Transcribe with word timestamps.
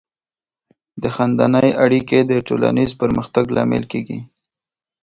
د 1.01 1.03
خاندنۍ 1.15 1.69
اړیکې 1.83 2.19
د 2.29 2.31
ټولنیز 2.47 2.91
پرمختګ 3.01 3.45
لامل 3.55 3.83
کیږي. 3.91 4.19